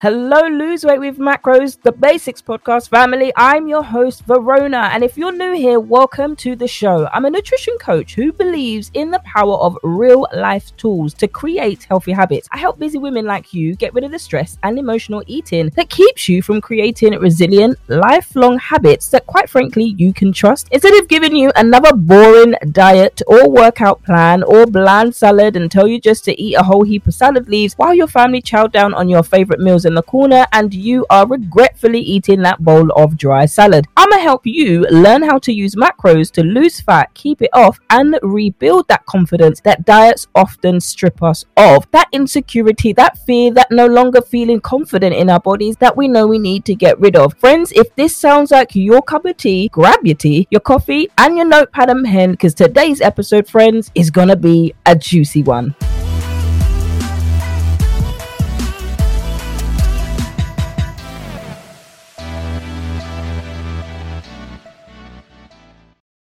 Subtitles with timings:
[0.00, 3.32] Hello, Lose Weight with Macros, the Basics Podcast family.
[3.34, 4.90] I'm your host, Verona.
[4.92, 7.08] And if you're new here, welcome to the show.
[7.12, 11.82] I'm a nutrition coach who believes in the power of real life tools to create
[11.82, 12.48] healthy habits.
[12.52, 15.90] I help busy women like you get rid of the stress and emotional eating that
[15.90, 20.68] keeps you from creating resilient, lifelong habits that, quite frankly, you can trust.
[20.70, 25.88] Instead of giving you another boring diet or workout plan or bland salad and tell
[25.88, 28.94] you just to eat a whole heap of salad leaves while your family chow down
[28.94, 33.16] on your favorite meals in the corner and you are regretfully eating that bowl of
[33.16, 33.86] dry salad.
[33.96, 37.80] I'm gonna help you learn how to use macros to lose fat, keep it off,
[37.90, 41.90] and rebuild that confidence that diets often strip us of.
[41.90, 46.26] That insecurity, that fear, that no longer feeling confident in our bodies that we know
[46.26, 47.34] we need to get rid of.
[47.38, 51.36] Friends, if this sounds like your cup of tea, grab your tea, your coffee, and
[51.36, 55.74] your notepad and pen because today's episode, friends, is gonna be a juicy one.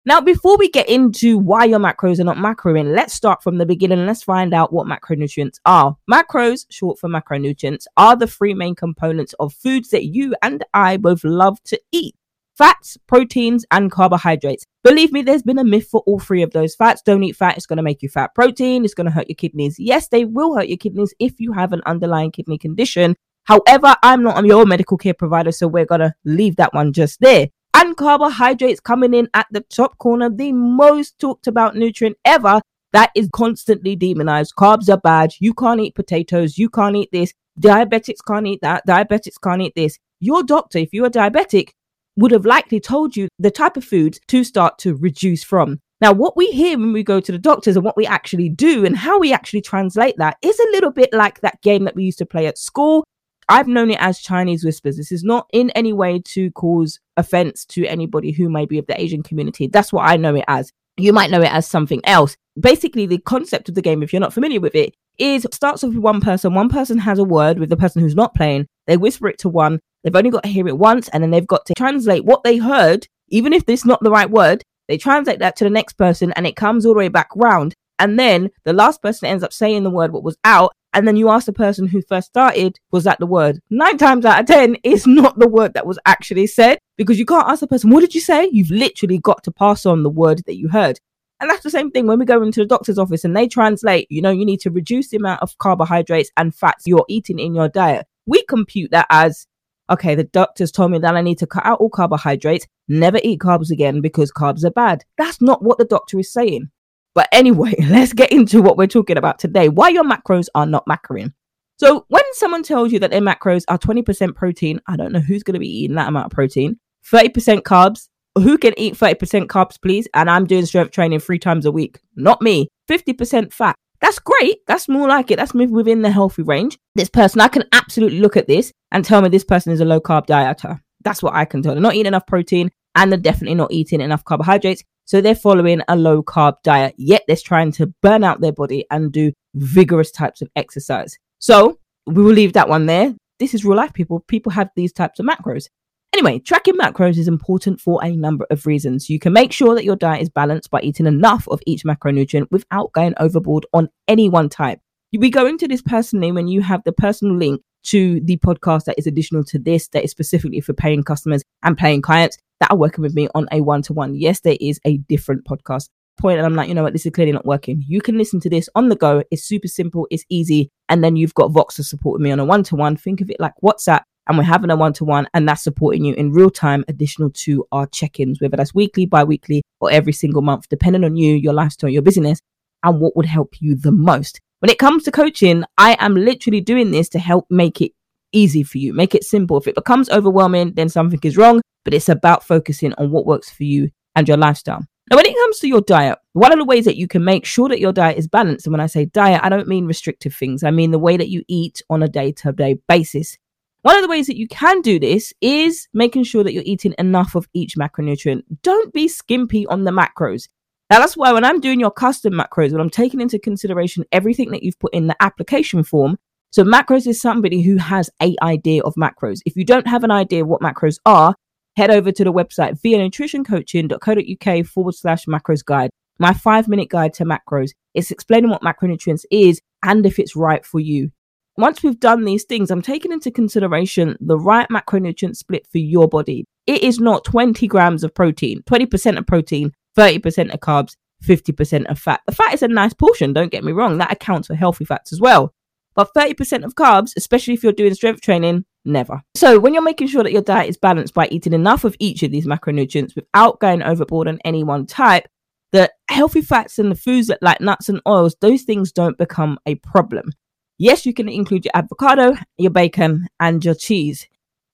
[0.09, 3.67] Now, before we get into why your macros are not macroing, let's start from the
[3.67, 4.07] beginning.
[4.07, 5.99] Let's find out what macronutrients are.
[6.11, 10.97] Macros, short for macronutrients, are the three main components of foods that you and I
[10.97, 12.15] both love to eat
[12.57, 14.65] fats, proteins, and carbohydrates.
[14.83, 16.75] Believe me, there's been a myth for all three of those.
[16.75, 18.35] Fats don't eat fat, it's going to make you fat.
[18.35, 19.79] Protein it's going to hurt your kidneys.
[19.79, 23.15] Yes, they will hurt your kidneys if you have an underlying kidney condition.
[23.45, 27.21] However, I'm not your medical care provider, so we're going to leave that one just
[27.21, 32.61] there and carbohydrates coming in at the top corner, the most talked about nutrient ever
[32.93, 34.55] that is constantly demonized.
[34.59, 35.33] Carbs are bad.
[35.41, 36.57] You can't eat potatoes.
[36.57, 37.33] You can't eat this.
[37.61, 38.87] Diabetics can't eat that.
[38.87, 39.99] Diabetics can't eat this.
[40.21, 41.71] Your doctor, if you're diabetic,
[42.17, 45.81] would have likely told you the type of foods to start to reduce from.
[46.01, 48.85] Now, what we hear when we go to the doctors and what we actually do
[48.85, 52.05] and how we actually translate that is a little bit like that game that we
[52.05, 53.05] used to play at school
[53.49, 54.99] I've known it as Chinese whispers.
[54.99, 58.87] This is not in any way to cause offense to anybody who may be of
[58.87, 59.67] the Asian community.
[59.67, 60.73] That's what I know it as.
[60.97, 62.37] You might know it as something else.
[62.59, 65.91] Basically, the concept of the game, if you're not familiar with it, is starts off
[65.91, 66.55] with one person.
[66.55, 68.67] One person has a word with the person who's not playing.
[68.87, 69.81] They whisper it to one.
[70.03, 72.57] They've only got to hear it once, and then they've got to translate what they
[72.57, 74.63] heard, even if it's not the right word.
[74.89, 77.75] They translate that to the next person, and it comes all the way back round.
[77.99, 81.17] And then the last person ends up saying the word what was out, and then
[81.17, 83.61] you ask the person who first started, was that the word?
[83.71, 87.27] Nine times out of 10, it's not the word that was actually said because you
[87.27, 88.49] can't ask the person, what did you say?
[88.51, 90.99] You've literally got to pass on the word that you heard.
[91.41, 94.09] And that's the same thing when we go into the doctor's office and they translate,
[94.11, 97.55] you know, you need to reduce the amount of carbohydrates and fats you're eating in
[97.55, 98.07] your diet.
[98.27, 99.47] We compute that as,
[99.89, 103.41] okay, the doctors told me that I need to cut out all carbohydrates, never eat
[103.41, 105.05] carbs again because carbs are bad.
[105.17, 106.71] That's not what the doctor is saying.
[107.19, 110.87] But anyway, let's get into what we're talking about today why your macros are not
[110.87, 111.33] macroing.
[111.77, 115.43] So, when someone tells you that their macros are 20% protein, I don't know who's
[115.43, 116.79] going to be eating that amount of protein,
[117.13, 118.07] 30% carbs.
[118.37, 120.07] Who can eat 30% carbs, please?
[120.15, 121.99] And I'm doing strength training three times a week.
[122.15, 122.69] Not me.
[122.89, 123.75] 50% fat.
[124.01, 124.59] That's great.
[124.69, 125.39] That's more like it.
[125.39, 126.79] That's within the healthy range.
[126.95, 129.85] This person, I can absolutely look at this and tell me this person is a
[129.85, 130.79] low carb dieter.
[131.03, 131.73] That's what I can tell.
[131.73, 134.83] They're not eating enough protein and they're definitely not eating enough carbohydrates.
[135.07, 138.85] So they're following a low carb diet, yet they're trying to burn out their body
[138.91, 141.17] and do vigorous types of exercise.
[141.39, 143.15] So we will leave that one there.
[143.39, 144.21] This is real life, people.
[144.27, 145.69] People have these types of macros.
[146.13, 149.09] Anyway, tracking macros is important for a number of reasons.
[149.09, 152.49] You can make sure that your diet is balanced by eating enough of each macronutrient
[152.51, 154.81] without going overboard on any one type.
[155.13, 158.85] You'll be going to this personally when you have the personal link to the podcast
[158.85, 162.71] that is additional to this, that is specifically for paying customers and paying clients that
[162.71, 164.15] are working with me on a one to one.
[164.15, 165.89] Yes, there is a different podcast
[166.19, 167.85] point and I'm like, you know what, this is clearly not working.
[167.87, 169.23] You can listen to this on the go.
[169.31, 170.71] It's super simple, it's easy.
[170.89, 172.97] And then you've got Vox to support me on a one to one.
[172.97, 176.05] Think of it like WhatsApp and we're having a one to one and that's supporting
[176.05, 179.91] you in real time, additional to our check ins, whether that's weekly, bi weekly, or
[179.91, 182.41] every single month, depending on you, your lifestyle, your business,
[182.83, 184.41] and what would help you the most.
[184.61, 187.93] When it comes to coaching, I am literally doing this to help make it
[188.33, 189.57] easy for you, make it simple.
[189.57, 193.49] If it becomes overwhelming, then something is wrong but it's about focusing on what works
[193.49, 194.85] for you and your lifestyle.
[195.11, 197.47] Now, when it comes to your diet, one of the ways that you can make
[197.47, 200.35] sure that your diet is balanced, and when I say diet, I don't mean restrictive
[200.35, 203.39] things, I mean the way that you eat on a day to day basis.
[203.81, 206.95] One of the ways that you can do this is making sure that you're eating
[206.99, 208.43] enough of each macronutrient.
[208.63, 210.49] Don't be skimpy on the macros.
[210.91, 214.51] Now, that's why when I'm doing your custom macros, when I'm taking into consideration everything
[214.53, 216.17] that you've put in the application form,
[216.51, 219.41] so macros is somebody who has a idea of macros.
[219.45, 221.35] If you don't have an idea what macros are,
[221.77, 225.91] head over to the website vianutritioncoaching.co.uk forward slash macros guide.
[226.19, 227.73] My five minute guide to macros.
[227.95, 231.11] It's explaining what macronutrients is and if it's right for you.
[231.59, 236.09] once we've done these things, I'm taking into consideration the right macronutrient split for your
[236.09, 236.45] body.
[236.67, 241.99] It is not 20 grams of protein, 20% of protein, 30% of carbs, 50% of
[241.99, 242.21] fat.
[242.27, 243.99] The fat is a nice portion, don't get me wrong.
[243.99, 245.53] That accounts for healthy fats as well.
[245.95, 249.23] But 30% of carbs, especially if you're doing strength training, never.
[249.35, 252.23] So when you're making sure that your diet is balanced by eating enough of each
[252.23, 255.27] of these macronutrients without going overboard on any one type,
[255.73, 259.59] the healthy fats and the foods that like nuts and oils, those things don't become
[259.67, 260.31] a problem.
[260.79, 264.29] Yes, you can include your avocado, your bacon, and your cheese.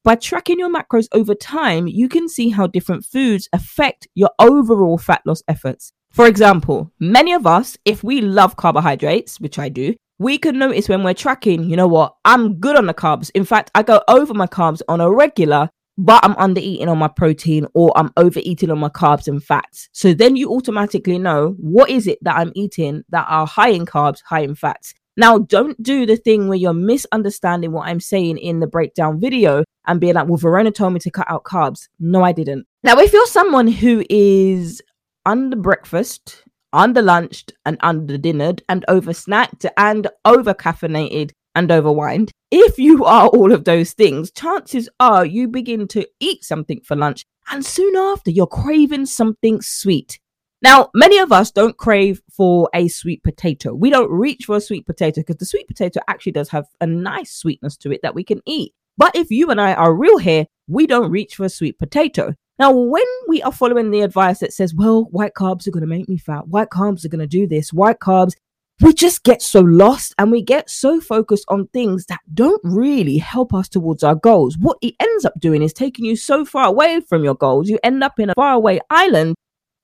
[0.05, 4.99] By tracking your macros over time, you can see how different foods affect your overall
[4.99, 5.95] fat loss efforts.
[6.11, 10.91] For example, many of us, if we love carbohydrates, which I do, we can notice
[10.91, 13.31] when we're tracking, you know what, I'm good on the carbs.
[13.35, 16.99] In fact, I go over my carbs on a regular, but I'm under eating on
[16.99, 19.89] my protein or I'm overeating on my carbs and fats.
[19.93, 23.87] So then you automatically know what is it that I'm eating that are high in
[23.87, 24.93] carbs, high in fats.
[25.17, 29.63] Now, don't do the thing where you're misunderstanding what I'm saying in the breakdown video
[29.87, 31.89] and being like, well, Verona told me to cut out carbs.
[32.01, 32.67] No, I didn't.
[32.83, 34.83] Now, if you're someone who is
[35.25, 41.93] under breakfast, under lunched, and under dinnered, and over snacked, and over caffeinated, and over
[41.93, 46.81] wined, if you are all of those things, chances are you begin to eat something
[46.85, 50.19] for lunch, and soon after you're craving something sweet.
[50.65, 53.75] Now, many of us don't crave for a sweet potato.
[53.75, 56.87] We don't reach for a sweet potato because the sweet potato actually does have a
[56.87, 58.73] nice sweetness to it that we can eat.
[58.97, 62.33] But if you and I are real here, we don't reach for a sweet potato.
[62.59, 65.87] Now, when we are following the advice that says, well, white carbs are going to
[65.87, 68.33] make me fat, white carbs are going to do this, white carbs,
[68.81, 73.19] we just get so lost and we get so focused on things that don't really
[73.19, 74.57] help us towards our goals.
[74.57, 77.79] What it ends up doing is taking you so far away from your goals, you
[77.83, 79.35] end up in a faraway island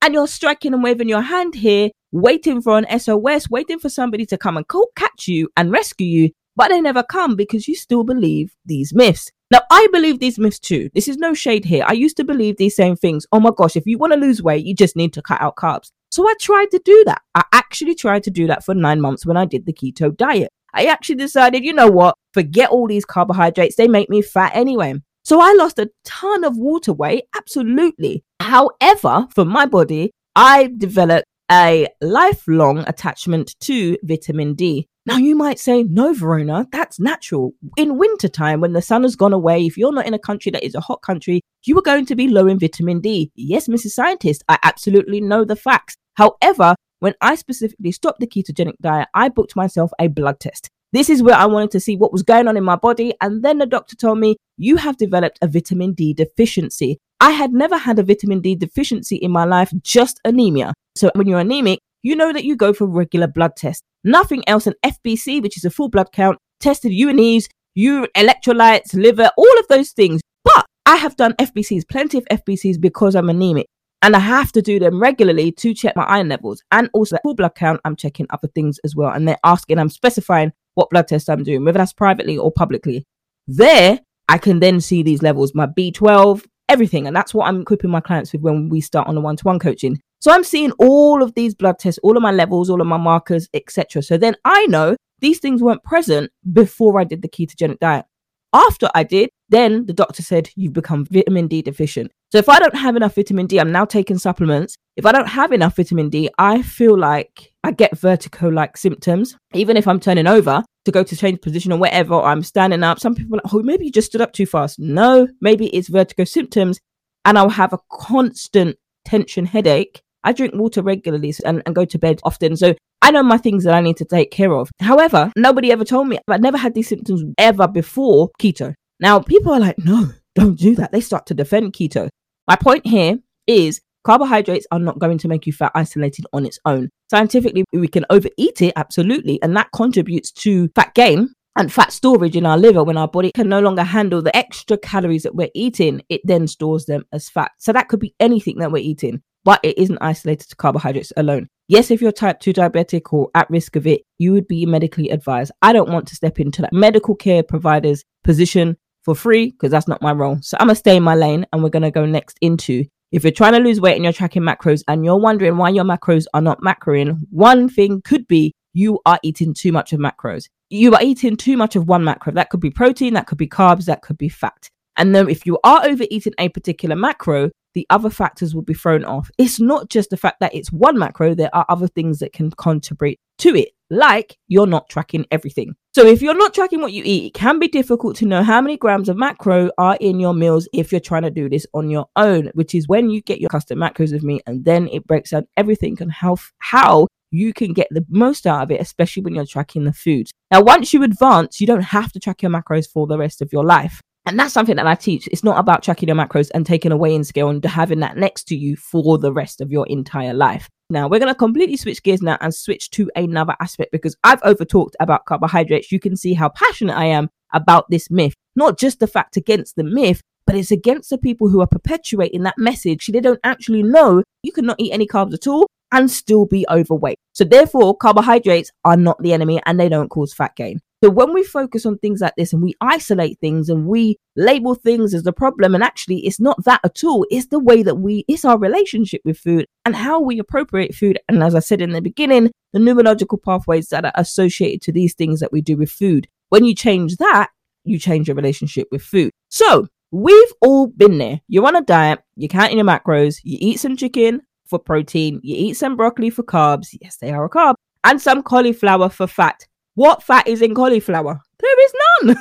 [0.02, 4.26] and you're striking and waving your hand here, waiting for an SOS, waiting for somebody
[4.26, 4.67] to come and
[4.97, 9.31] catch you and rescue you, but they never come because you still believe these myths.
[9.50, 10.91] Now, I believe these myths too.
[10.94, 11.85] This is no shade here.
[11.87, 13.26] I used to believe these same things.
[13.32, 15.56] Oh my gosh, if you want to lose weight, you just need to cut out
[15.56, 15.91] carbs.
[16.11, 17.23] So I tried to do that.
[17.35, 20.50] I actually tried to do that for nine months when I did the keto diet.
[20.73, 22.17] I actually decided, you know what?
[22.32, 23.76] Forget all these carbohydrates.
[23.76, 24.94] They make me fat anyway.
[25.30, 28.24] So I lost a ton of water weight, absolutely.
[28.40, 34.88] However, for my body, I developed a lifelong attachment to vitamin D.
[35.06, 37.52] Now you might say, no, Verona, that's natural.
[37.76, 40.66] In wintertime, when the sun has gone away, if you're not in a country that
[40.66, 43.30] is a hot country, you are going to be low in vitamin D.
[43.36, 43.90] Yes, Mrs.
[43.90, 45.94] Scientist, I absolutely know the facts.
[46.16, 50.70] However, when I specifically stopped the ketogenic diet, I booked myself a blood test.
[50.92, 53.14] This is where I wanted to see what was going on in my body.
[53.20, 56.98] And then the doctor told me, you have developed a vitamin D deficiency.
[57.20, 60.75] I had never had a vitamin D deficiency in my life, just anemia.
[60.96, 63.82] So when you're anemic, you know that you go for regular blood tests.
[64.02, 64.66] Nothing else.
[64.66, 69.69] An FBC, which is a full blood count, tested U&Es, you electrolytes, liver, all of
[69.69, 70.20] those things.
[70.44, 73.66] But I have done FBCs, plenty of FBCs because I'm anemic.
[74.02, 76.62] And I have to do them regularly to check my iron levels.
[76.72, 79.10] And also, full blood count, I'm checking other things as well.
[79.10, 83.05] And they're asking, I'm specifying what blood test I'm doing, whether that's privately or publicly.
[83.46, 87.06] There, I can then see these levels, my B12, everything.
[87.06, 89.44] And that's what I'm equipping my clients with when we start on the one to
[89.44, 90.00] one coaching.
[90.20, 92.99] So I'm seeing all of these blood tests, all of my levels, all of my
[92.99, 94.02] markers, etc.
[94.02, 98.05] So then I know these things weren't present before I did the ketogenic diet.
[98.52, 102.12] After I did, then the doctor said, You've become vitamin D deficient.
[102.32, 104.76] So if I don't have enough vitamin D, I'm now taking supplements.
[104.96, 109.37] If I don't have enough vitamin D, I feel like I get vertigo like symptoms.
[109.52, 112.84] Even if I'm turning over to go to change position or whatever, or I'm standing
[112.84, 114.78] up, some people like, Oh, maybe you just stood up too fast.
[114.78, 116.78] No, maybe it's vertigo symptoms.
[117.25, 120.00] And I'll have a constant tension headache.
[120.22, 122.56] I drink water regularly and, and go to bed often.
[122.56, 124.70] So I know my things that I need to take care of.
[124.78, 126.18] However, nobody ever told me.
[126.28, 128.75] I've never had these symptoms ever before keto.
[129.00, 130.92] Now, people are like, no, don't do that.
[130.92, 132.08] They start to defend keto.
[132.50, 133.16] My point here
[133.47, 136.90] is carbohydrates are not going to make you fat isolated on its own.
[137.09, 142.35] Scientifically, we can overeat it, absolutely, and that contributes to fat gain and fat storage
[142.35, 145.50] in our liver when our body can no longer handle the extra calories that we're
[145.54, 147.52] eating, it then stores them as fat.
[147.59, 151.47] So that could be anything that we're eating, but it isn't isolated to carbohydrates alone.
[151.69, 155.11] Yes, if you're type 2 diabetic or at risk of it, you would be medically
[155.11, 155.52] advised.
[155.62, 159.88] I don't want to step into that medical care provider's position for free because that's
[159.88, 160.38] not my role.
[160.42, 162.85] So I'm going to stay in my lane and we're going to go next into
[163.12, 165.85] if you're trying to lose weight and you're tracking macros and you're wondering why your
[165.85, 170.45] macros are not macroing, one thing could be you are eating too much of macros.
[170.69, 172.33] You are eating too much of one macro.
[172.33, 174.69] That could be protein, that could be carbs, that could be fat.
[174.97, 179.04] And then if you are overeating a particular macro, the other factors will be thrown
[179.04, 179.30] off.
[179.38, 182.50] It's not just the fact that it's one macro, there are other things that can
[182.50, 185.74] contribute to it, like you're not tracking everything.
[185.92, 188.60] So, if you're not tracking what you eat, it can be difficult to know how
[188.60, 191.90] many grams of macro are in your meals if you're trying to do this on
[191.90, 195.06] your own, which is when you get your custom macros with me and then it
[195.06, 199.22] breaks down everything and how, how you can get the most out of it, especially
[199.22, 200.32] when you're tracking the foods.
[200.50, 203.52] Now, once you advance, you don't have to track your macros for the rest of
[203.52, 204.00] your life.
[204.26, 205.26] And that's something that I teach.
[205.28, 208.44] It's not about tracking your macros and taking a weighing scale and having that next
[208.48, 210.68] to you for the rest of your entire life.
[210.90, 214.42] Now, we're going to completely switch gears now and switch to another aspect because I've
[214.42, 215.90] over talked about carbohydrates.
[215.90, 218.34] You can see how passionate I am about this myth.
[218.56, 222.42] Not just the fact against the myth, but it's against the people who are perpetuating
[222.42, 223.06] that message.
[223.06, 227.18] They don't actually know you cannot eat any carbs at all and still be overweight.
[227.32, 230.80] So, therefore, carbohydrates are not the enemy and they don't cause fat gain.
[231.02, 234.75] So when we focus on things like this and we isolate things and we label
[234.75, 237.95] things as the problem, and actually it's not that at all, it's the way that
[237.95, 241.19] we, it's our relationship with food and how we appropriate food.
[241.26, 245.14] And as I said in the beginning, the neurological pathways that are associated to these
[245.14, 246.28] things that we do with food.
[246.50, 247.49] When you change that,
[247.85, 249.30] you change your relationship with food.
[249.49, 251.40] So we've all been there.
[251.49, 255.57] You're on a diet, you're counting your macros, you eat some chicken for protein, you
[255.57, 256.88] eat some broccoli for carbs.
[257.00, 257.75] Yes, they are a carb.
[258.04, 259.66] And some cauliflower for fat.
[259.94, 261.40] What fat is in cauliflower?
[261.59, 261.92] There is
[262.23, 262.37] none.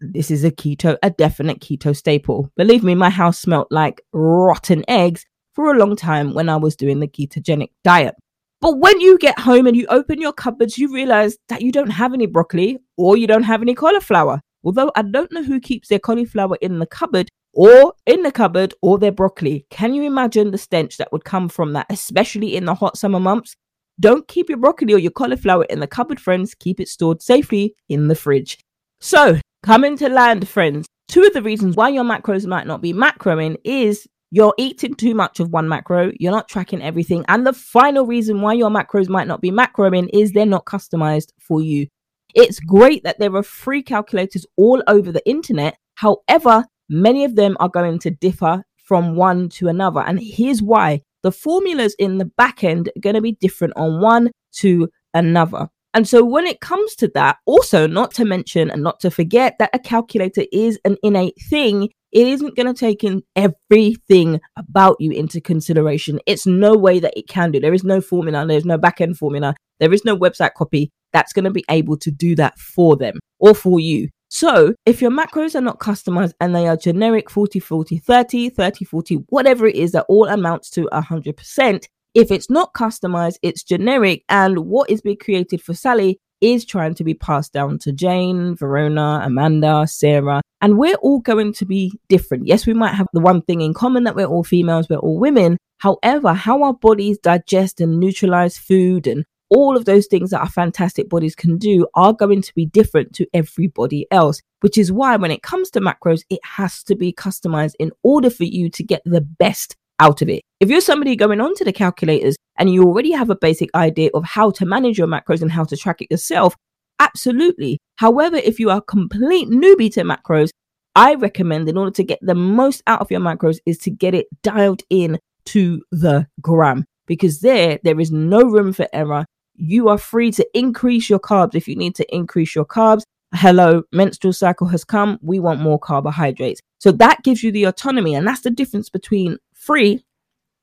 [0.00, 2.50] this is a keto, a definite keto staple.
[2.56, 6.76] Believe me, my house smelt like rotten eggs for a long time when I was
[6.76, 8.14] doing the ketogenic diet.
[8.60, 11.90] But when you get home and you open your cupboards, you realize that you don't
[11.90, 14.40] have any broccoli or you don't have any cauliflower.
[14.64, 18.74] Although I don't know who keeps their cauliflower in the cupboard or in the cupboard
[18.80, 19.66] or their broccoli.
[19.70, 23.20] Can you imagine the stench that would come from that, especially in the hot summer
[23.20, 23.54] months?
[23.98, 26.54] Don't keep your broccoli or your cauliflower in the cupboard, friends.
[26.54, 28.58] Keep it stored safely in the fridge.
[29.00, 30.86] So, coming to land, friends.
[31.08, 35.14] Two of the reasons why your macros might not be macroing is you're eating too
[35.14, 37.24] much of one macro, you're not tracking everything.
[37.28, 41.30] And the final reason why your macros might not be macroing is they're not customized
[41.40, 41.86] for you.
[42.34, 45.78] It's great that there are free calculators all over the internet.
[45.94, 50.00] However, many of them are going to differ from one to another.
[50.00, 54.00] And here's why the formulas in the back end are going to be different on
[54.00, 55.68] one to another.
[55.92, 59.56] And so when it comes to that, also not to mention and not to forget
[59.58, 61.88] that a calculator is an innate thing.
[62.12, 66.20] It isn't going to take in everything about you into consideration.
[66.26, 67.58] It's no way that it can do.
[67.58, 68.46] There is no formula.
[68.46, 69.56] There's no back end formula.
[69.80, 73.18] There is no website copy that's going to be able to do that for them
[73.40, 74.10] or for you.
[74.28, 78.84] So if your macros are not customized and they are generic 40, 40, 30, 30,
[78.84, 84.24] 40, whatever it is that all amounts to 100%, if it's not customized, it's generic.
[84.28, 88.56] And what is being created for Sally is trying to be passed down to Jane,
[88.56, 90.42] Verona, Amanda, Sarah.
[90.60, 92.46] And we're all going to be different.
[92.46, 95.18] Yes, we might have the one thing in common that we're all females, we're all
[95.18, 95.58] women.
[95.78, 100.48] However, how our bodies digest and neutralize food and all of those things that our
[100.48, 105.16] fantastic bodies can do are going to be different to everybody else, which is why
[105.16, 108.82] when it comes to macros, it has to be customized in order for you to
[108.82, 110.42] get the best out of it.
[110.60, 114.24] If you're somebody going onto the calculators and you already have a basic idea of
[114.24, 116.54] how to manage your macros and how to track it yourself,
[116.98, 117.78] absolutely.
[117.96, 120.50] However, if you are a complete newbie to macros,
[120.94, 124.14] I recommend in order to get the most out of your macros is to get
[124.14, 129.24] it dialed in to the gram because there there is no room for error
[129.56, 133.02] you are free to increase your carbs if you need to increase your carbs.
[133.34, 135.18] Hello, menstrual cycle has come.
[135.22, 136.60] We want more carbohydrates.
[136.78, 138.14] So that gives you the autonomy.
[138.14, 140.04] And that's the difference between free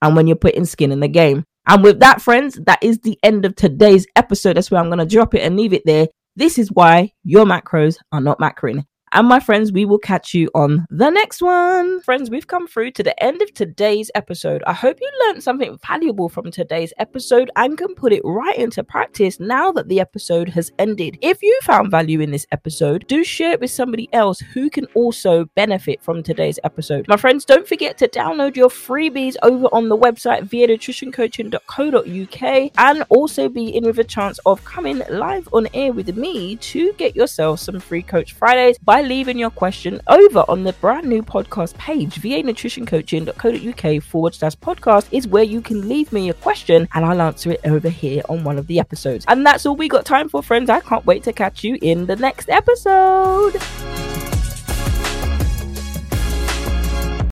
[0.02, 1.44] and when you're putting skin in the game.
[1.68, 4.58] And with that, friends, that is the end of today's episode.
[4.58, 6.08] That's where I'm going to drop it and leave it there.
[6.36, 8.86] This is why your macros are not macroing.
[9.16, 12.02] And my friends, we will catch you on the next one.
[12.02, 14.64] Friends, we've come through to the end of today's episode.
[14.66, 18.84] I hope you learned something valuable from today's episode and can put it right into
[18.84, 21.20] practice now that the episode has ended.
[21.22, 24.88] If you found value in this episode, do share it with somebody else who can
[24.96, 27.08] also benefit from today's episode.
[27.08, 33.48] My friends, don't forget to download your freebies over on the website vianutritioncoaching.co.uk and also
[33.48, 37.60] be in with a chance of coming live on air with me to get yourself
[37.60, 42.16] some free Coach Fridays by leaving your question over on the brand new podcast page,
[42.16, 47.52] vianutritioncoaching.co.uk forward slash podcast is where you can leave me a question and I'll answer
[47.52, 49.26] it over here on one of the episodes.
[49.28, 50.70] And that's all we got time for, friends.
[50.70, 54.13] I can't wait to catch you in the next episode.